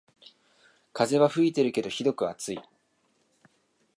[0.93, 2.61] 風は吹いてるけどひどく暑い